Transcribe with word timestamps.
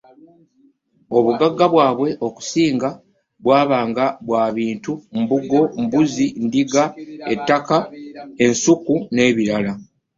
Obugagga 1.17 1.65
bwabwe 1.73 2.09
okusinga 2.27 2.89
bwabanga 3.43 4.05
bwa 4.27 4.45
bintu; 4.57 4.91
embugo, 5.17 5.59
embuzi, 5.79 6.25
endiga, 6.39 6.83
ettaka, 7.33 7.77
ensuku 8.45 8.93
n’ebirala. 9.13 9.71